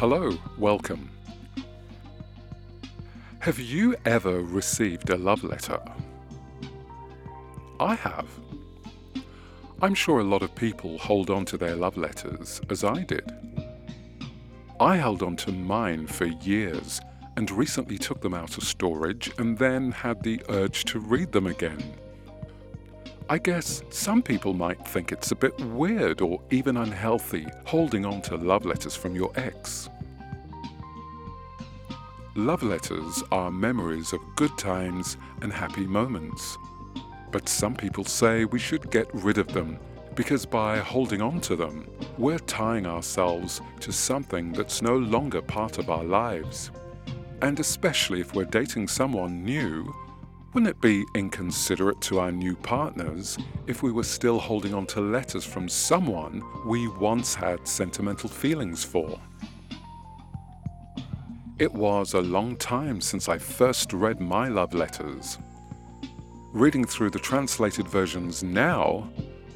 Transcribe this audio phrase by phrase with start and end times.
[0.00, 1.10] Hello, welcome.
[3.40, 5.78] Have you ever received a love letter?
[7.78, 8.26] I have.
[9.82, 13.30] I'm sure a lot of people hold on to their love letters, as I did.
[14.80, 17.02] I held on to mine for years
[17.36, 21.46] and recently took them out of storage and then had the urge to read them
[21.46, 21.82] again.
[23.30, 28.22] I guess some people might think it's a bit weird or even unhealthy holding on
[28.22, 29.88] to love letters from your ex.
[32.34, 36.58] Love letters are memories of good times and happy moments.
[37.30, 39.78] But some people say we should get rid of them
[40.16, 45.78] because by holding on to them, we're tying ourselves to something that's no longer part
[45.78, 46.72] of our lives.
[47.42, 49.94] And especially if we're dating someone new,
[50.52, 55.00] wouldn't it be inconsiderate to our new partners if we were still holding on to
[55.00, 59.18] letters from someone we once had sentimental feelings for?
[61.58, 65.38] It was a long time since I first read my love letters.
[66.52, 69.08] Reading through the translated versions now,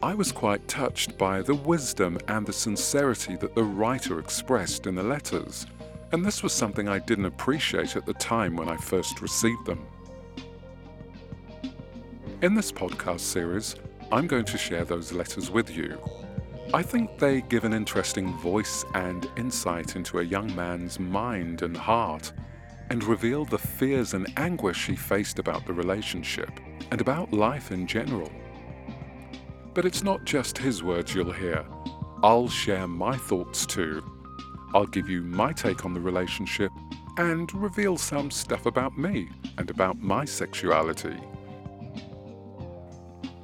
[0.03, 4.95] I was quite touched by the wisdom and the sincerity that the writer expressed in
[4.95, 5.67] the letters
[6.15, 9.85] and this was something I didn't appreciate at the time when I first received them.
[12.43, 13.77] In this podcast series,
[14.13, 15.99] I'm going to share those letters with you.
[16.73, 21.77] I think they give an interesting voice and insight into a young man's mind and
[21.77, 22.33] heart,
[22.91, 26.51] and reveal the fears and anguish he faced about the relationship
[26.91, 28.31] and about life in general.
[29.73, 31.65] But it's not just his words you'll hear.
[32.23, 34.03] I'll share my thoughts too
[34.75, 36.73] I'll give you my take on the relationship
[37.17, 41.17] and reveal some stuff about me and about my sexuality.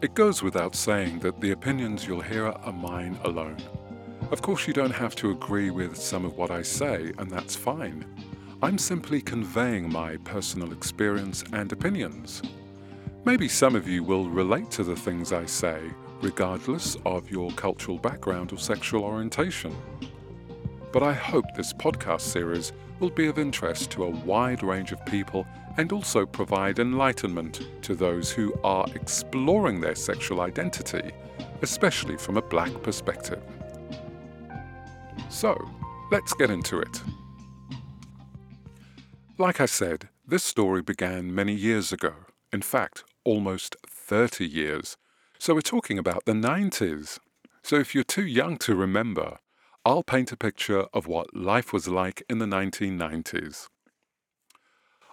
[0.02, 3.58] It goes without saying that the opinions you'll hear are mine alone.
[4.30, 7.54] Of course, you don't have to agree with some of what I say, and that's
[7.54, 8.06] fine.
[8.62, 12.40] I'm simply conveying my personal experience and opinions.
[13.26, 15.82] Maybe some of you will relate to the things I say,
[16.22, 19.76] regardless of your cultural background or sexual orientation
[20.92, 25.04] but I hope this podcast series will be of interest to a wide range of
[25.06, 25.46] people
[25.76, 31.12] and also provide enlightenment to those who are exploring their sexual identity,
[31.62, 33.42] especially from a black perspective.
[35.28, 35.56] So,
[36.10, 37.02] let's get into it.
[39.38, 42.12] Like I said, this story began many years ago,
[42.52, 44.96] in fact, almost 30 years.
[45.38, 47.18] So we're talking about the 90s.
[47.62, 49.38] So if you're too young to remember,
[49.82, 53.68] I'll paint a picture of what life was like in the 1990s.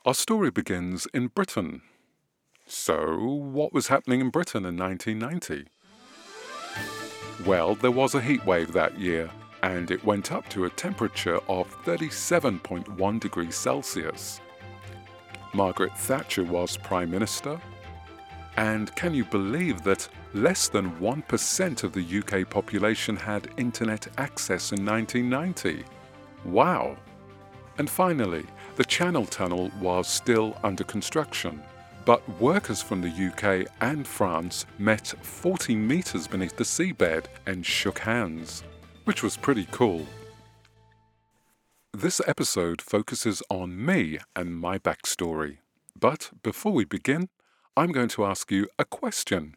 [0.05, 1.83] Our story begins in Britain.
[2.66, 5.69] So, what was happening in Britain in 1990?
[7.45, 9.29] Well, there was a heat wave that year,
[9.63, 14.41] and it went up to a temperature of 37.1 degrees Celsius.
[15.53, 17.61] Margaret Thatcher was Prime Minister,
[18.57, 24.72] and can you believe that less than 1% of the UK population had internet access
[24.72, 25.85] in 1990?
[26.44, 26.97] Wow!
[27.78, 28.45] And finally,
[28.75, 31.62] the Channel Tunnel was still under construction,
[32.06, 38.00] but workers from the UK and France met 40 metres beneath the seabed and shook
[38.00, 38.63] hands,
[39.06, 40.06] which was pretty cool.
[41.94, 45.57] This episode focuses on me and my backstory.
[46.00, 47.29] But before we begin,
[47.77, 49.53] I'm going to ask you a question.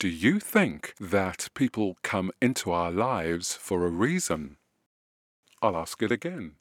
[0.00, 4.56] Do you think that people come into our lives for a reason?
[5.62, 6.56] I'll ask it again.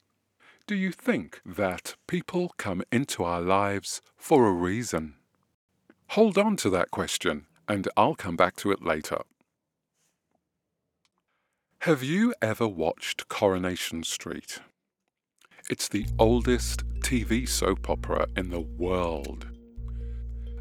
[0.68, 5.16] Do you think that people come into our lives for a reason?
[6.10, 9.22] Hold on to that question, and I'll come back to it later.
[11.80, 14.60] Have you ever watched Coronation Street?
[15.68, 19.48] It's the oldest TV soap opera in the world.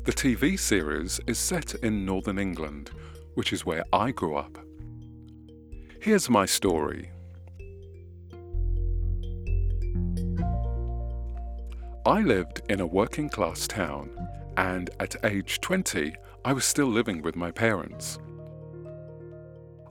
[0.06, 2.92] The TV series is set in northern England,
[3.34, 4.56] which is where I grew up.
[6.00, 7.10] Here's my story.
[12.06, 14.08] I lived in a working class town,
[14.56, 16.14] and at age 20,
[16.44, 18.20] I was still living with my parents.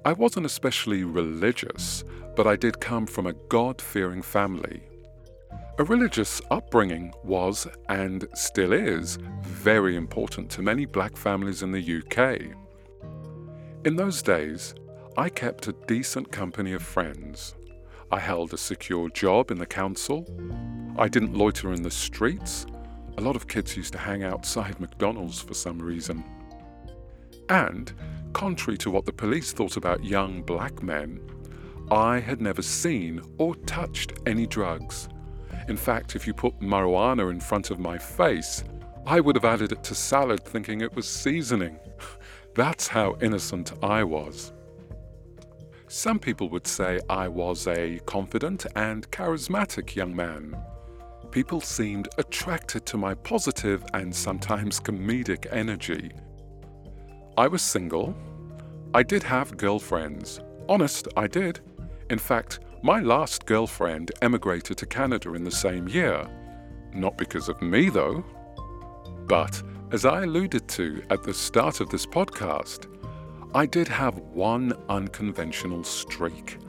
[0.05, 2.05] I wasn't especially religious,
[2.37, 4.83] but I did come from a God fearing family
[5.77, 11.97] a religious upbringing was, and still is, very important to many black families in the
[11.97, 12.55] UK.
[13.83, 14.73] In those days,
[15.17, 17.55] I kept a decent company of friends.
[18.09, 20.25] I held a secure job in the council.
[20.97, 22.65] I didn't loiter in the streets.
[23.17, 26.23] A lot of kids used to hang outside McDonald's for some reason.
[27.49, 27.91] And,
[28.31, 31.19] contrary to what the police thought about young black men,
[31.91, 35.09] I had never seen or touched any drugs.
[35.67, 38.63] In fact, if you put marijuana in front of my face,
[39.07, 41.79] I would have added it to salad thinking it was seasoning.
[42.55, 44.53] That's how innocent I was.
[45.87, 50.55] Some people would say I was a confident and charismatic young man.
[51.31, 56.11] People seemed attracted to my positive and sometimes comedic energy.
[57.37, 58.15] I was single.
[58.93, 60.39] I did have girlfriends.
[60.69, 61.59] Honest, I did.
[62.09, 66.23] In fact, my last girlfriend emigrated to Canada in the same year.
[66.93, 68.23] Not because of me, though.
[69.25, 69.59] But,
[69.91, 72.85] as I alluded to at the start of this podcast,
[73.55, 76.59] I did have one unconventional streak,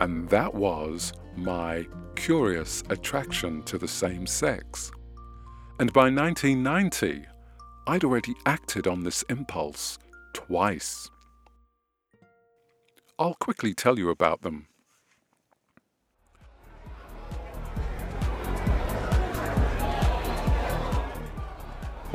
[0.00, 4.92] and that was my curious attraction to the same sex.
[5.80, 7.24] And by 1990,
[7.86, 9.98] I'd already acted on this impulse
[10.34, 11.08] twice.
[13.18, 14.66] I'll quickly tell you about them.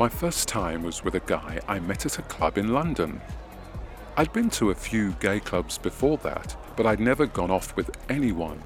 [0.00, 3.20] My first time was with a guy I met at a club in London.
[4.16, 7.90] I'd been to a few gay clubs before that, but I'd never gone off with
[8.08, 8.62] anyone.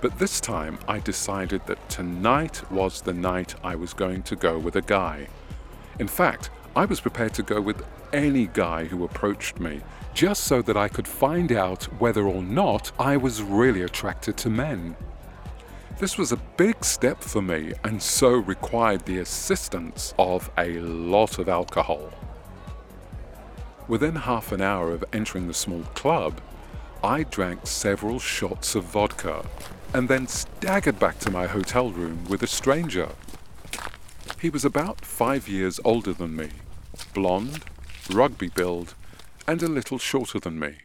[0.00, 4.58] But this time I decided that tonight was the night I was going to go
[4.58, 5.28] with a guy.
[5.98, 7.84] In fact, I was prepared to go with
[8.14, 9.82] any guy who approached me,
[10.14, 14.48] just so that I could find out whether or not I was really attracted to
[14.48, 14.96] men.
[15.98, 21.40] This was a big step for me and so required the assistance of a lot
[21.40, 22.12] of alcohol.
[23.88, 26.40] Within half an hour of entering the small club,
[27.02, 29.44] I drank several shots of vodka
[29.92, 33.08] and then staggered back to my hotel room with a stranger.
[34.40, 36.50] He was about five years older than me,
[37.12, 37.64] blonde,
[38.08, 38.94] rugby build,
[39.48, 40.76] and a little shorter than me.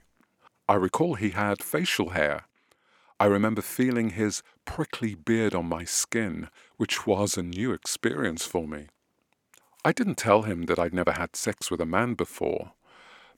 [0.68, 2.46] I recall he had facial hair
[3.24, 8.68] I remember feeling his prickly beard on my skin, which was a new experience for
[8.68, 8.88] me.
[9.86, 12.74] I didn't tell him that I'd never had sex with a man before,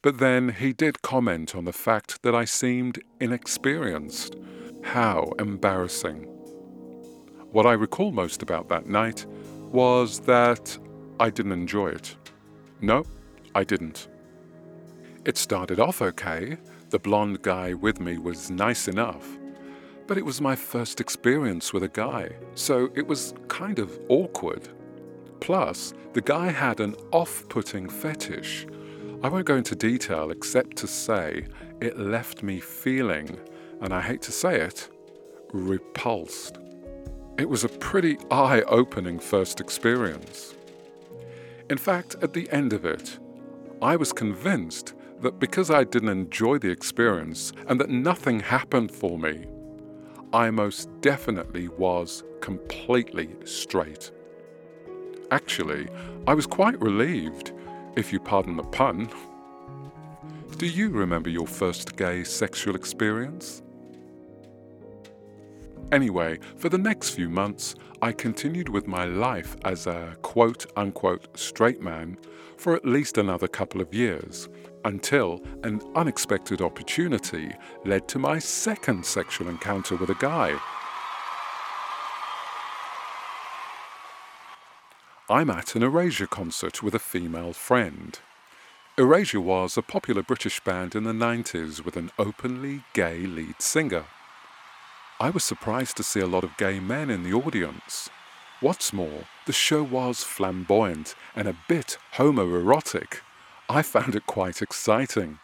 [0.01, 4.35] but then he did comment on the fact that I seemed inexperienced.
[4.81, 6.23] How embarrassing.
[7.51, 9.27] What I recall most about that night
[9.71, 10.75] was that
[11.19, 12.15] I didn't enjoy it.
[12.81, 13.05] No,
[13.53, 14.07] I didn't.
[15.25, 16.57] It started off okay.
[16.89, 19.37] The blonde guy with me was nice enough.
[20.07, 24.69] But it was my first experience with a guy, so it was kind of awkward.
[25.39, 28.67] Plus, the guy had an off putting fetish.
[29.23, 31.47] I won't go into detail except to say
[31.81, 33.39] it left me feeling,
[33.81, 34.89] and I hate to say it,
[35.51, 36.59] repulsed.
[37.39, 40.53] It was a pretty eye opening first experience.
[41.69, 43.17] In fact, at the end of it,
[43.81, 49.17] I was convinced that because I didn't enjoy the experience and that nothing happened for
[49.17, 49.45] me,
[50.35, 54.11] I most definitely was completely straight.
[55.31, 55.87] Actually,
[56.27, 57.53] I was quite relieved,
[57.95, 59.09] if you pardon the pun.
[60.57, 63.63] Do you remember your first gay sexual experience?
[65.91, 71.37] Anyway, for the next few months, I continued with my life as a quote unquote
[71.37, 72.17] straight man
[72.57, 74.49] for at least another couple of years,
[74.83, 77.51] until an unexpected opportunity
[77.85, 80.59] led to my second sexual encounter with a guy.
[85.29, 88.17] I'm at an Erasure concert with a female friend.
[88.97, 94.05] Erasure was a popular British band in the 90s with an openly gay lead singer.
[95.17, 98.09] I was surprised to see a lot of gay men in the audience.
[98.59, 103.19] What's more, the show was flamboyant and a bit homoerotic.
[103.69, 105.39] I found it quite exciting.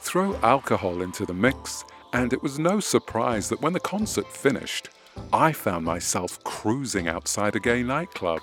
[0.00, 4.90] Throw alcohol into the mix, and it was no surprise that when the concert finished,
[5.32, 8.42] I found myself cruising outside a gay nightclub.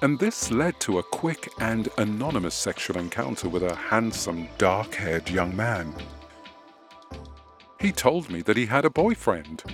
[0.00, 5.28] And this led to a quick and anonymous sexual encounter with a handsome, dark haired
[5.28, 5.94] young man.
[7.82, 9.64] He told me that he had a boyfriend.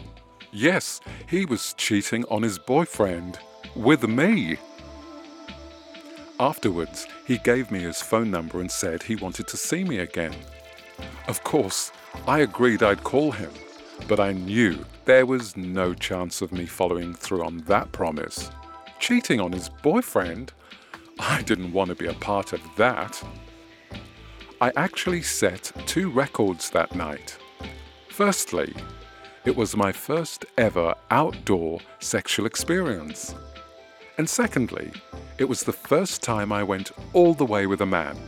[0.50, 3.38] Yes, he was cheating on his boyfriend
[3.77, 4.57] with me.
[6.41, 10.35] Afterwards, he gave me his phone number and said he wanted to see me again.
[11.27, 11.93] Of course,
[12.27, 13.50] I agreed I'd call him,
[14.09, 18.50] but I knew there was no chance of me following through on that promise.
[18.99, 20.55] Cheating on his boyfriend?
[21.19, 23.23] I didn't want to be a part of that.
[24.62, 27.37] I actually set two records that night.
[28.18, 28.75] Firstly,
[29.44, 33.32] it was my first ever outdoor sexual experience.
[34.18, 34.90] And secondly,
[35.38, 38.18] it was the first time I went all the way with a man.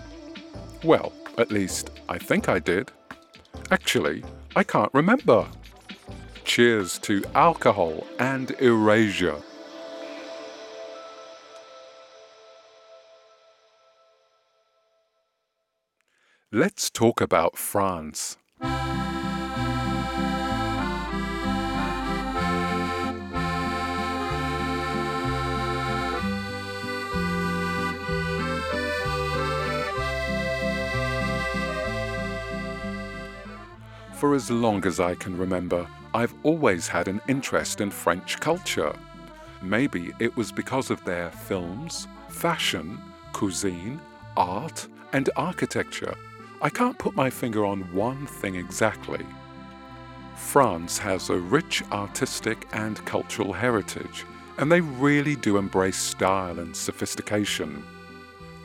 [0.84, 2.92] Well, at least I think I did.
[3.72, 4.22] Actually,
[4.54, 5.48] I can't remember.
[6.44, 9.42] Cheers to alcohol and erasure.
[16.52, 18.36] Let's talk about France.
[34.20, 38.92] For as long as I can remember, I've always had an interest in French culture.
[39.62, 43.00] Maybe it was because of their films, fashion,
[43.32, 43.98] cuisine,
[44.36, 46.14] art, and architecture.
[46.60, 49.24] I can't put my finger on one thing exactly.
[50.34, 54.26] France has a rich artistic and cultural heritage,
[54.58, 57.82] and they really do embrace style and sophistication.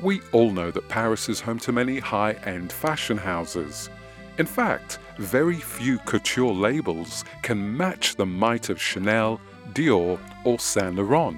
[0.02, 3.90] We all know that Paris is home to many high end fashion houses.
[4.38, 9.39] In fact, very few couture labels can match the might of Chanel,
[9.74, 11.38] Dior, or Saint Laurent.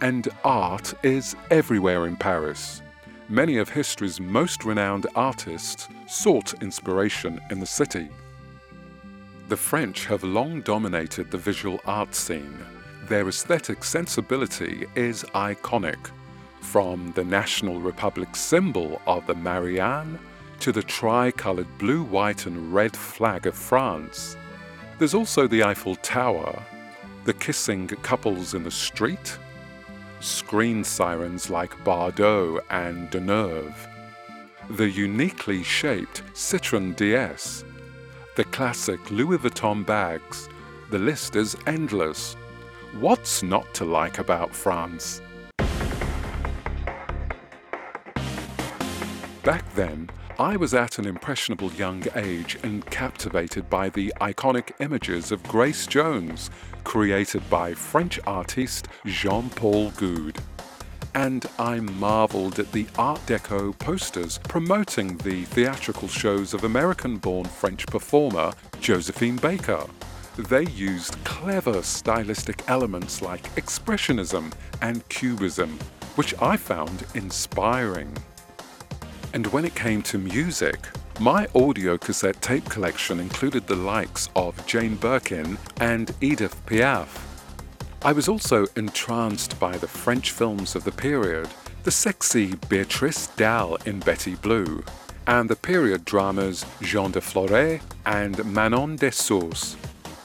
[0.00, 2.80] And art is everywhere in Paris.
[3.28, 8.08] Many of history's most renowned artists sought inspiration in the city.
[9.48, 12.58] The French have long dominated the visual art scene.
[13.08, 16.10] Their aesthetic sensibility is iconic,
[16.60, 20.18] from the National Republic symbol of the Marianne
[20.60, 24.36] to the tricolored blue, white, and red flag of France.
[24.98, 26.62] There's also the Eiffel Tower,
[27.24, 29.38] the kissing couples in the street,
[30.20, 33.74] screen sirens like Bardot and Deneuve,
[34.70, 37.64] the uniquely shaped Citroën DS,
[38.36, 40.48] the classic Louis Vuitton bags.
[40.90, 42.34] The list is endless.
[42.98, 45.20] What's not to like about France?
[49.42, 55.30] Back then, I was at an impressionable young age and captivated by the iconic images
[55.30, 56.50] of Grace Jones,
[56.82, 60.38] created by French artist Jean Paul Goude.
[61.14, 67.44] And I marveled at the Art Deco posters promoting the theatrical shows of American born
[67.44, 69.86] French performer Josephine Baker.
[70.36, 75.78] They used clever stylistic elements like Expressionism and Cubism,
[76.16, 78.16] which I found inspiring.
[79.34, 80.78] And when it came to music,
[81.18, 87.08] my audio cassette tape collection included the likes of Jane Birkin and Edith Piaf.
[88.02, 91.48] I was also entranced by the French films of the period,
[91.82, 94.84] the sexy Beatrice Dalle in Betty Blue,
[95.26, 99.76] and the period dramas Jean de Florette and Manon des Sources.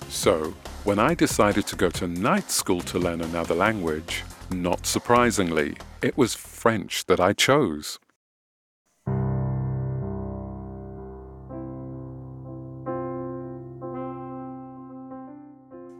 [0.07, 5.77] So, when I decided to go to night school to learn another language, not surprisingly,
[6.03, 7.97] it was French that I chose.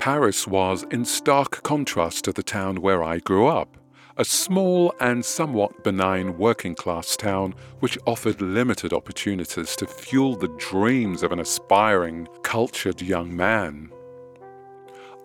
[0.10, 3.78] Paris was in stark contrast to the town where I grew up,
[4.18, 10.48] a small and somewhat benign working class town which offered limited opportunities to fuel the
[10.58, 13.92] dreams of an aspiring, cultured young man.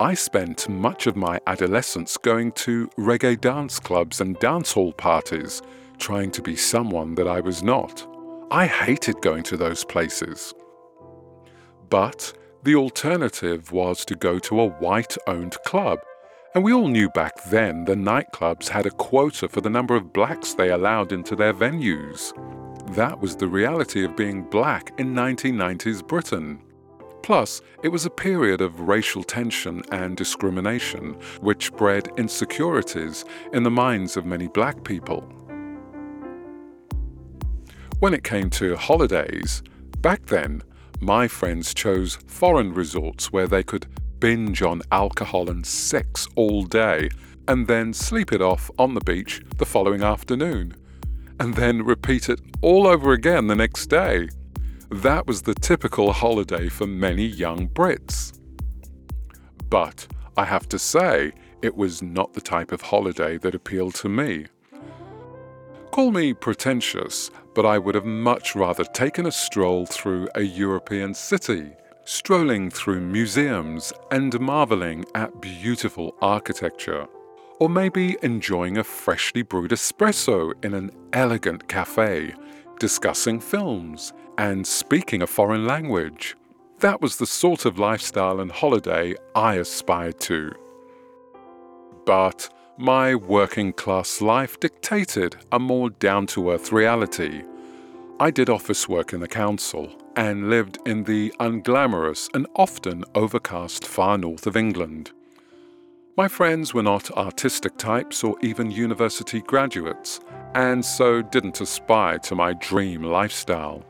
[0.01, 5.63] I spent much of my adolescence going to reggae dance clubs and dancehall parties,
[5.97, 8.07] trying to be someone that I was not.
[8.51, 10.53] I hated going to those places.
[11.89, 12.35] But
[12.65, 15.99] the alternative was to go to a white owned club.
[16.55, 20.15] And we all knew back then the nightclubs had a quota for the number of
[20.15, 22.33] blacks they allowed into their venues.
[22.95, 26.61] That was the reality of being black in 1990s Britain.
[27.23, 33.71] Plus, it was a period of racial tension and discrimination, which bred insecurities in the
[33.71, 35.21] minds of many black people.
[38.01, 39.63] When it came to holidays,
[40.01, 40.63] back then,
[41.01, 43.87] my friends chose foreign resorts where they could
[44.21, 47.09] binge on alcohol and sex all day
[47.49, 50.75] and then sleep it off on the beach the following afternoon,
[51.41, 54.29] and then repeat it all over again the next day.
[54.91, 58.39] That was the typical holiday for many young Brits.
[59.69, 61.33] But I have to say,
[61.63, 64.47] it was not the type of holiday that appealed to me.
[65.91, 71.15] Call me pretentious, but I would have much rather taken a stroll through a European
[71.15, 71.73] city,
[72.05, 77.07] strolling through museums and marveling at beautiful architecture.
[77.61, 82.35] Or maybe enjoying a freshly brewed espresso in an elegant cafe,
[82.81, 86.37] discussing films, and speaking a foreign language.
[86.81, 90.53] That was the sort of lifestyle and holiday I aspired to.
[92.05, 97.45] But my working class life dictated a more down to earth reality.
[98.19, 103.87] I did office work in the council, and lived in the unglamorous and often overcast
[103.87, 105.13] far north of England.
[106.17, 110.21] My friends were not artistic types or even university graduates,
[110.55, 113.85] and so didn't aspire to my dream lifestyle.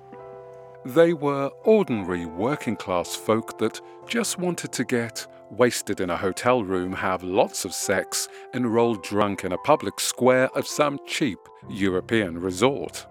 [0.86, 6.64] They were ordinary working class folk that just wanted to get wasted in a hotel
[6.64, 11.38] room, have lots of sex, and roll drunk in a public square of some cheap
[11.68, 13.06] European resort.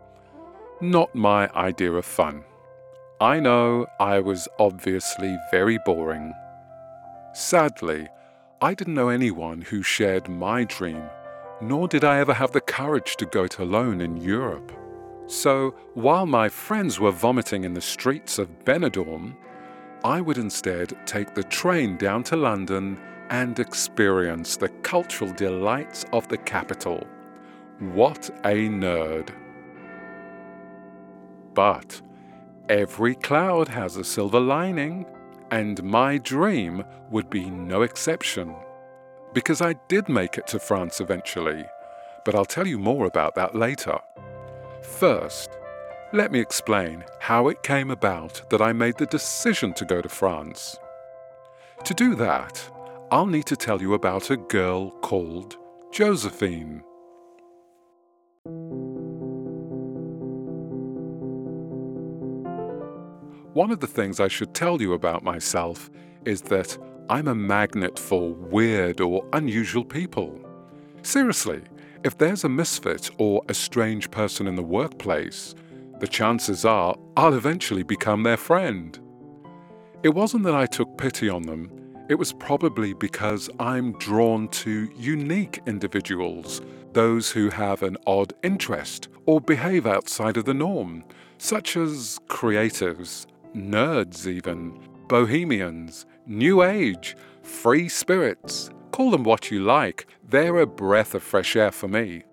[0.82, 2.44] Not my idea of fun.
[3.22, 6.34] I know I was obviously very boring.
[7.34, 8.08] Sadly,
[8.62, 11.04] I didn't know anyone who shared my dream,
[11.62, 14.72] nor did I ever have the courage to go it alone in Europe.
[15.28, 19.36] So, while my friends were vomiting in the streets of Benidorm,
[20.04, 26.28] I would instead take the train down to London and experience the cultural delights of
[26.28, 27.08] the capital.
[27.80, 29.30] What a nerd!
[31.54, 32.02] But
[32.68, 35.06] every cloud has a silver lining
[35.52, 38.56] and my dream would be no exception.
[39.34, 41.64] Because I did make it to France eventually,
[42.26, 44.00] but I'll tell you more about that later.
[44.82, 45.52] First,
[46.14, 50.08] let me explain how it came about that I made the decision to go to
[50.08, 50.78] France.
[51.86, 52.64] To do that,
[53.12, 55.58] I'll need to tell you about a girl called
[55.92, 56.84] Josephine.
[63.54, 65.90] One of the things I should tell you about myself
[66.26, 66.78] is that
[67.10, 70.40] I'm a magnet for weird or unusual people.
[71.02, 71.62] Seriously,
[72.04, 75.56] if there's a misfit or a strange person in the workplace,
[76.04, 79.00] the chances are I'll eventually become their friend.
[80.04, 81.72] It wasn't that I took pity on them,
[82.10, 89.08] it was probably because I'm drawn to unique individuals, those who have an odd interest
[89.26, 91.06] or behave outside of the norm,
[91.38, 93.26] such as creatives,
[93.56, 94.78] nerds, even,
[95.08, 98.70] bohemians, new age, free spirits.
[98.92, 102.24] Call them what you like, they're a breath of fresh air for me.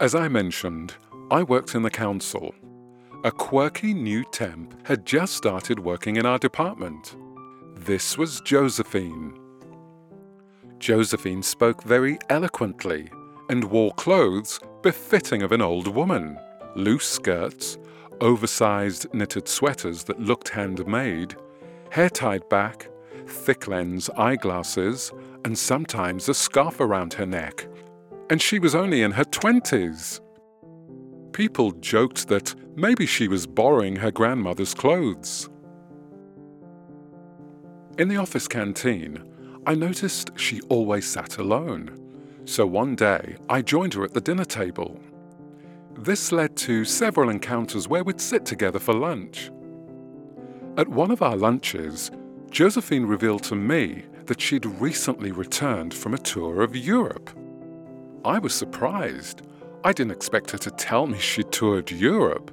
[0.00, 0.96] As I mentioned,
[1.30, 2.52] I worked in the council.
[3.22, 7.14] A quirky new temp had just started working in our department.
[7.76, 9.38] This was Josephine.
[10.80, 13.10] Josephine spoke very eloquently
[13.48, 16.36] and wore clothes befitting of an old woman
[16.74, 17.78] loose skirts,
[18.20, 21.36] oversized knitted sweaters that looked handmade,
[21.90, 22.88] hair tied back,
[23.28, 25.12] thick lens eyeglasses,
[25.44, 27.68] and sometimes a scarf around her neck.
[28.30, 30.20] And she was only in her twenties.
[31.32, 35.48] People joked that maybe she was borrowing her grandmother's clothes.
[37.98, 39.22] In the office canteen,
[39.66, 41.96] I noticed she always sat alone.
[42.46, 44.98] So one day, I joined her at the dinner table.
[45.96, 49.50] This led to several encounters where we'd sit together for lunch.
[50.76, 52.10] At one of our lunches,
[52.50, 57.30] Josephine revealed to me that she'd recently returned from a tour of Europe.
[58.24, 59.42] I was surprised.
[59.82, 62.50] I didn't expect her to tell me she'd toured Europe.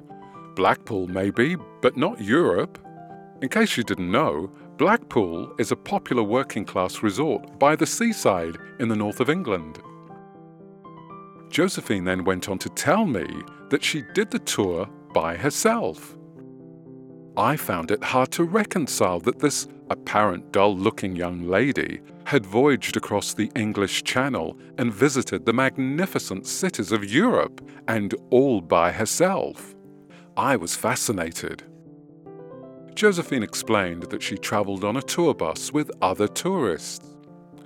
[0.56, 2.78] Blackpool, maybe, but not Europe.
[3.42, 8.56] In case you didn't know, Blackpool is a popular working class resort by the seaside
[8.78, 9.78] in the north of England.
[11.50, 13.26] Josephine then went on to tell me
[13.68, 16.16] that she did the tour by herself.
[17.36, 22.96] I found it hard to reconcile that this apparent dull looking young lady had voyaged
[22.96, 29.74] across the English Channel and visited the magnificent cities of Europe, and all by herself.
[30.36, 31.64] I was fascinated.
[32.94, 37.16] Josephine explained that she travelled on a tour bus with other tourists.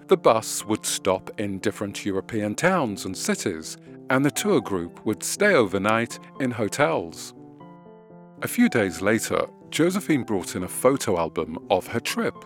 [0.08, 3.78] The bus would stop in different European towns and cities,
[4.10, 7.34] and the tour group would stay overnight in hotels.
[8.42, 12.44] A few days later, Josephine brought in a photo album of her trip.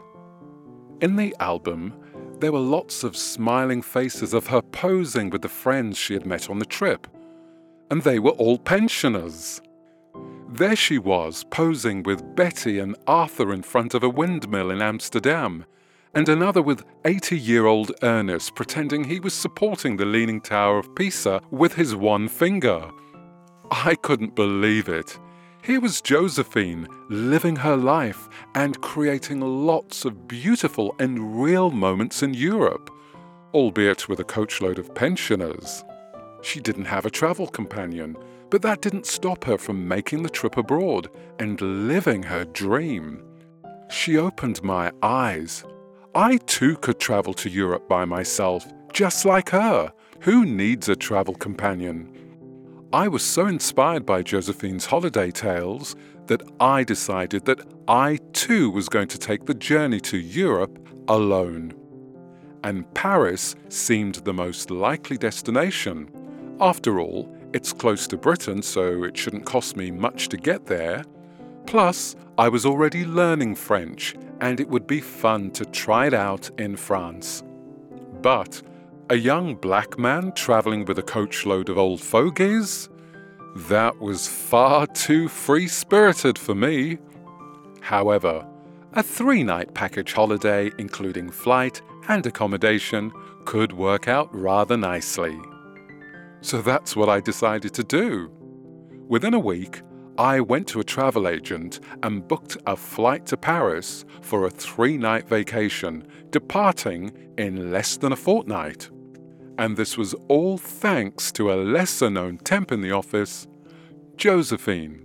[1.01, 1.93] In the album,
[2.39, 6.49] there were lots of smiling faces of her posing with the friends she had met
[6.49, 7.09] on the trip,
[7.91, 9.61] and they were all pensioners.
[10.49, 15.65] There she was, posing with Betty and Arthur in front of a windmill in Amsterdam,
[16.15, 20.95] and another with 80 year old Ernest pretending he was supporting the Leaning Tower of
[20.95, 22.89] Pisa with his one finger.
[23.73, 25.19] I couldn't believe it.
[25.67, 32.35] Here was Josephine living her life and creating lots of beautiful and real moments in
[32.35, 32.89] Europe,
[33.53, 35.85] albeit with a coachload of pensioners.
[36.43, 38.17] She didn't have a travel companion,
[38.49, 41.09] but that didn't stop her from making the trip abroad
[41.41, 43.25] and living her dream.
[43.91, 45.65] She opened my eyes
[46.15, 49.93] I too could travel to Europe by myself, just like her.
[50.21, 52.16] Who needs a travel companion?
[52.93, 55.97] I was so inspired by Josephine's holiday tales
[56.27, 61.75] that I decided that I too was going to take the journey to Europe alone.
[62.63, 66.09] And Paris seemed the most likely destination.
[66.61, 71.05] After all, it's close to Britain, so it shouldn't cost me much to get there.
[71.67, 76.51] Plus, I was already learning French, and it would be fun to try it out
[76.59, 77.43] in France.
[78.23, 78.63] But
[79.09, 82.89] a young black man travelling with a coachload of old fogies?
[83.69, 86.99] That was far too free spirited for me.
[87.81, 88.45] However,
[88.95, 93.13] a three night package holiday, including flight and accommodation,
[93.45, 95.39] could work out rather nicely.
[96.41, 98.31] So that's what I decided to do.
[99.09, 99.83] Within a week,
[100.19, 104.99] I went to a travel agent and booked a flight to Paris for a three
[104.99, 108.91] night vacation, departing in less than a fortnight
[109.59, 113.47] and this was all thanks to a lesser known temp in the office,
[114.17, 115.03] Josephine.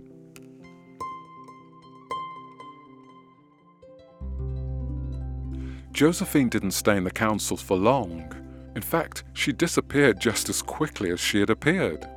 [5.92, 8.34] Josephine didn't stay in the council for long.
[8.74, 12.08] In fact, she disappeared just as quickly as she had appeared.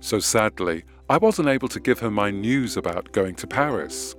[0.00, 4.14] So sadly, I wasn't able to give her my news about going to Paris.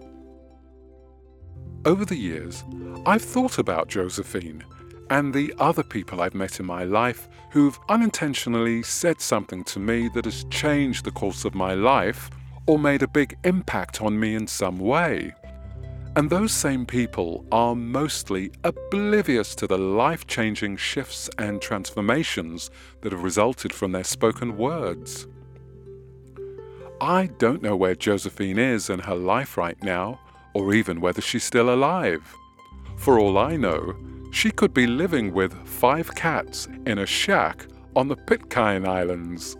[1.85, 2.63] Over the years,
[3.05, 4.63] I've thought about Josephine
[5.09, 10.07] and the other people I've met in my life who've unintentionally said something to me
[10.09, 12.29] that has changed the course of my life
[12.67, 15.33] or made a big impact on me in some way.
[16.15, 22.69] And those same people are mostly oblivious to the life changing shifts and transformations
[23.01, 25.25] that have resulted from their spoken words.
[27.01, 30.19] I don't know where Josephine is in her life right now,
[30.53, 32.21] or even whether she's still alive.
[32.97, 33.95] For all I know,
[34.31, 39.57] she could be living with five cats in a shack on the Pitcairn Islands.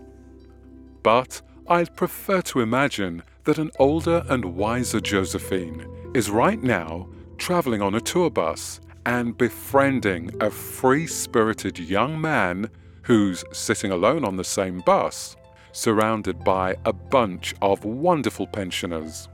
[1.02, 7.82] But I'd prefer to imagine that an older and wiser Josephine is right now traveling
[7.82, 12.68] on a tour bus and befriending a free spirited young man
[13.02, 15.36] who's sitting alone on the same bus,
[15.72, 19.28] surrounded by a bunch of wonderful pensioners.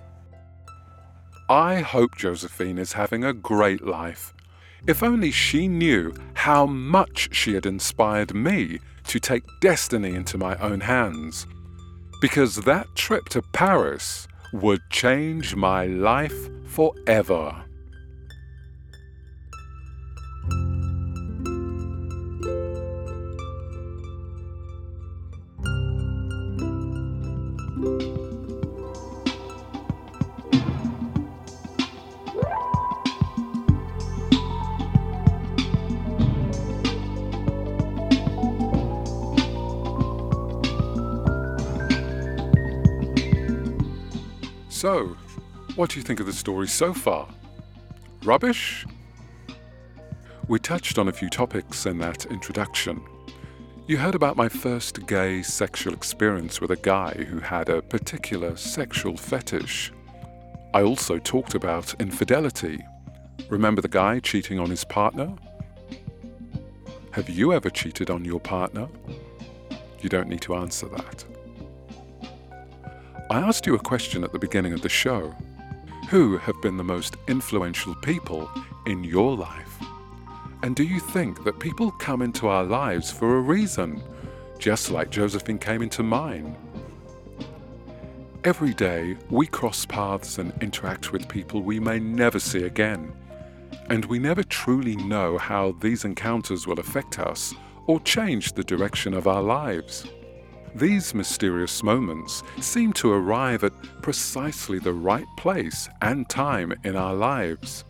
[1.48, 4.33] I hope Josephine is having a great life
[4.86, 10.56] if only she knew how much she had inspired me to take destiny into my
[10.56, 11.46] own hands.
[12.20, 17.64] Because that trip to Paris would change my life forever.
[44.84, 45.16] So,
[45.76, 47.26] what do you think of the story so far?
[48.22, 48.84] Rubbish?
[50.46, 53.02] We touched on a few topics in that introduction.
[53.86, 58.56] You heard about my first gay sexual experience with a guy who had a particular
[58.56, 59.90] sexual fetish.
[60.74, 62.78] I also talked about infidelity.
[63.48, 65.34] Remember the guy cheating on his partner?
[67.12, 68.88] Have you ever cheated on your partner?
[70.02, 71.24] You don't need to answer that.
[73.34, 75.34] I asked you a question at the beginning of the show.
[76.08, 78.48] Who have been the most influential people
[78.86, 79.76] in your life?
[80.62, 84.00] And do you think that people come into our lives for a reason,
[84.60, 86.56] just like Josephine came into mine?
[88.44, 93.12] Every day, we cross paths and interact with people we may never see again.
[93.88, 97.52] And we never truly know how these encounters will affect us
[97.88, 100.06] or change the direction of our lives.
[100.74, 107.14] These mysterious moments seem to arrive at precisely the right place and time in our
[107.14, 107.84] lives.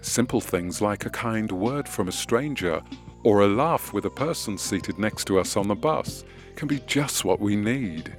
[0.00, 2.82] Simple things like a kind word from a stranger
[3.24, 6.24] or a laugh with a person seated next to us on the bus
[6.56, 8.16] can be just what we need.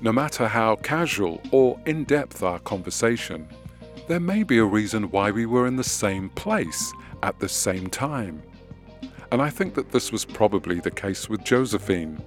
[0.00, 3.48] No matter how casual or in depth our conversation,
[4.06, 6.92] there may be a reason why we were in the same place
[7.24, 8.42] at the same time.
[9.32, 12.22] And I think that this was probably the case with Josephine.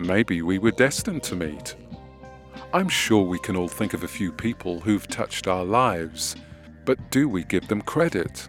[0.00, 1.76] Maybe we were destined to meet.
[2.72, 6.36] I'm sure we can all think of a few people who've touched our lives,
[6.86, 8.48] but do we give them credit?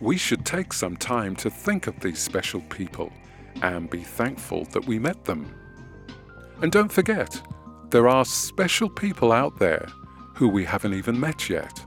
[0.00, 3.12] We should take some time to think of these special people
[3.60, 5.54] and be thankful that we met them.
[6.62, 7.38] And don't forget,
[7.90, 9.86] there are special people out there
[10.36, 11.84] who we haven't even met yet.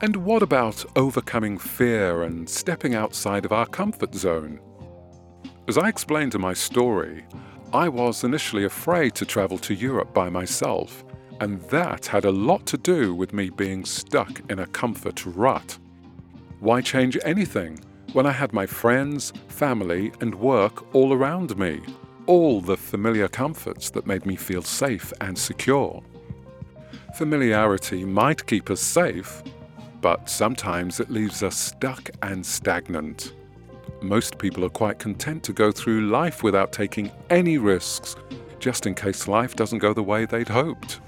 [0.00, 4.60] And what about overcoming fear and stepping outside of our comfort zone?
[5.68, 7.24] As I explained in my story,
[7.72, 11.04] I was initially afraid to travel to Europe by myself,
[11.40, 15.78] And that had a lot to do with me being stuck in a comfort rut.
[16.60, 17.80] Why change anything
[18.12, 21.80] when I had my friends, family, and work all around me?
[22.26, 26.02] All the familiar comforts that made me feel safe and secure.
[27.16, 29.42] Familiarity might keep us safe,
[30.02, 33.34] but sometimes it leaves us stuck and stagnant.
[34.02, 38.16] Most people are quite content to go through life without taking any risks,
[38.58, 41.00] just in case life doesn't go the way they'd hoped.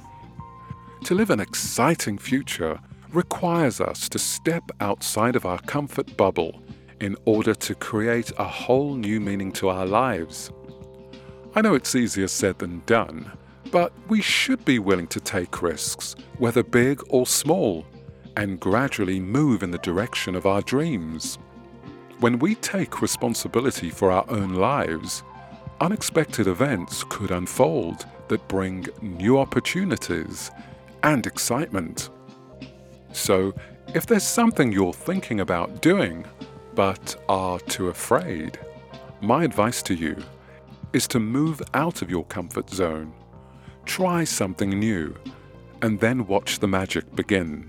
[1.05, 2.78] To live an exciting future
[3.12, 6.62] requires us to step outside of our comfort bubble
[7.00, 10.50] in order to create a whole new meaning to our lives.
[11.55, 13.33] I know it's easier said than done,
[13.70, 17.87] but we should be willing to take risks, whether big or small,
[18.37, 21.38] and gradually move in the direction of our dreams.
[22.22, 25.24] When we take responsibility for our own lives,
[25.80, 30.52] unexpected events could unfold that bring new opportunities
[31.02, 32.11] and excitement.
[33.12, 33.52] So,
[33.92, 36.24] if there's something you're thinking about doing
[36.76, 38.56] but are too afraid,
[39.20, 40.16] my advice to you
[40.92, 43.12] is to move out of your comfort zone
[43.85, 45.16] Try something new,
[45.82, 47.68] and then watch the magic begin.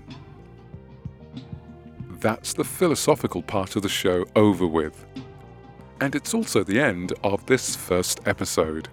[2.24, 5.04] That's the philosophical part of the show over with.
[6.00, 8.88] And it's also the end of this first episode.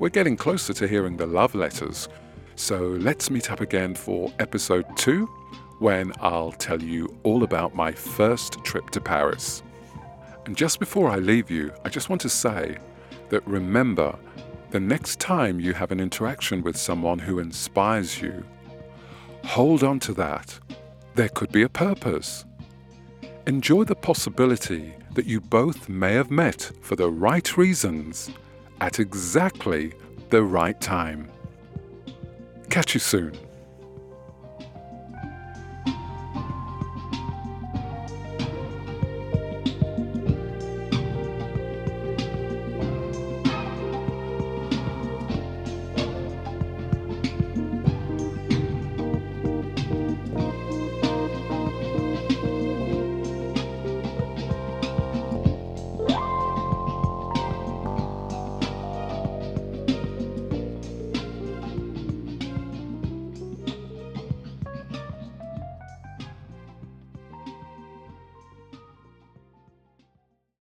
[0.00, 2.08] We're getting closer to hearing the love letters,
[2.56, 5.26] so let's meet up again for episode 2
[5.78, 9.62] when I'll tell you all about my first trip to Paris.
[10.44, 12.78] And just before I leave you, I just want to say
[13.28, 14.18] that remember
[14.72, 18.44] the next time you have an interaction with someone who inspires you,
[19.44, 20.58] hold on to that.
[21.14, 22.44] There could be a purpose.
[23.46, 28.30] Enjoy the possibility that you both may have met for the right reasons
[28.80, 29.92] at exactly
[30.30, 31.28] the right time.
[32.70, 33.36] Catch you soon.